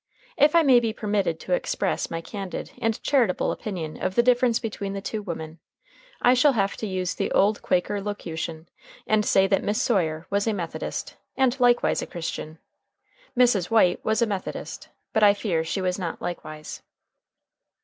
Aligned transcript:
If 0.35 0.55
I 0.55 0.63
may 0.63 0.79
be 0.79 0.93
permitted 0.93 1.39
to 1.41 1.53
express 1.53 2.09
my 2.09 2.21
candid 2.21 2.71
and 2.79 2.99
charitable 3.03 3.51
opinion 3.51 4.01
of 4.01 4.15
the 4.15 4.23
difference 4.23 4.57
between 4.57 4.93
the 4.93 4.99
two 4.99 5.21
women, 5.21 5.59
I 6.23 6.33
shall 6.33 6.53
have 6.53 6.75
to 6.77 6.87
use 6.87 7.13
the 7.13 7.31
old 7.33 7.61
Quaker 7.61 8.01
locution, 8.01 8.67
and 9.05 9.23
say 9.23 9.45
that 9.45 9.63
Miss 9.63 9.79
Sawyer 9.79 10.25
was 10.31 10.47
a 10.47 10.53
Methodist 10.53 11.17
and 11.37 11.55
likewise 11.59 12.01
a 12.01 12.07
Christian; 12.07 12.57
Mrs. 13.37 13.69
White 13.69 14.03
was 14.03 14.23
a 14.23 14.25
Methodist, 14.25 14.89
but 15.13 15.21
I 15.21 15.35
fear 15.35 15.63
she 15.63 15.81
was 15.81 15.99
not 15.99 16.19
likewise. 16.19 16.81